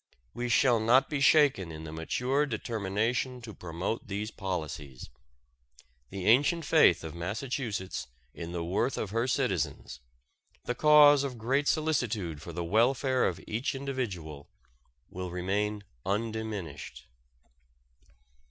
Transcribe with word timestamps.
We 0.33 0.49
shall 0.49 0.79
not 0.79 1.11
be 1.11 1.21
shaken 1.21 1.71
in 1.71 1.83
the 1.83 1.91
mature 1.91 2.47
determination 2.47 3.39
to 3.43 3.53
promote 3.53 4.07
these 4.07 4.31
policies. 4.31 5.07
The 6.09 6.25
ancient 6.25 6.65
faith 6.65 7.03
of 7.03 7.13
Massachusetts 7.13 8.07
in 8.33 8.51
the 8.51 8.63
worth 8.63 8.97
of 8.97 9.11
her 9.11 9.27
citizens, 9.27 9.99
the 10.65 10.73
cause 10.73 11.23
of 11.23 11.37
great 11.37 11.67
solicitude 11.67 12.41
for 12.41 12.51
the 12.51 12.63
welfare 12.65 13.27
of 13.27 13.39
each 13.45 13.75
individual, 13.75 14.49
will 15.11 15.29
remain 15.29 15.83
undiminished. 16.03 17.05